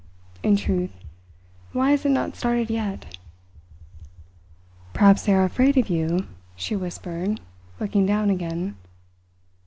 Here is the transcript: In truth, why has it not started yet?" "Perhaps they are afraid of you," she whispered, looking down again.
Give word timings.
In 0.41 0.55
truth, 0.55 0.89
why 1.73 1.91
has 1.91 2.05
it 2.07 2.09
not 2.09 2.35
started 2.35 2.71
yet?" 2.71 3.19
"Perhaps 4.93 5.27
they 5.27 5.33
are 5.35 5.43
afraid 5.43 5.77
of 5.77 5.89
you," 5.91 6.25
she 6.55 6.75
whispered, 6.75 7.39
looking 7.79 8.07
down 8.07 8.31
again. 8.31 8.77